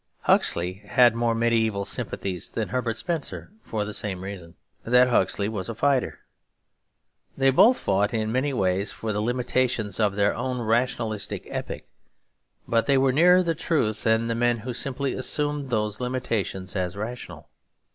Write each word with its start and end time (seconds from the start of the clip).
Huxley 0.21 0.81
had 0.87 1.13
more 1.13 1.35
mediaeval 1.35 1.85
sympathies 1.85 2.49
than 2.49 2.69
Herbert 2.69 2.97
Spencer 2.97 3.51
for 3.63 3.85
the 3.85 3.93
same 3.93 4.23
reason; 4.23 4.55
that 4.83 5.09
Huxley 5.09 5.47
was 5.47 5.69
a 5.69 5.75
fighter. 5.75 6.21
They 7.37 7.51
both 7.51 7.77
fought 7.77 8.11
in 8.11 8.31
many 8.31 8.51
ways 8.51 8.91
for 8.91 9.13
the 9.13 9.21
limitations 9.21 9.99
of 9.99 10.15
their 10.15 10.33
own 10.33 10.59
rationalistic 10.59 11.43
epoch; 11.51 11.83
but 12.67 12.87
they 12.87 12.97
were 12.97 13.13
nearer 13.13 13.43
the 13.43 13.53
truth 13.53 14.01
than 14.01 14.25
the 14.25 14.33
men 14.33 14.57
who 14.57 14.73
simply 14.73 15.13
assumed 15.13 15.69
those 15.69 15.99
limitations 16.01 16.75
as 16.75 16.97
rational. 16.97 17.49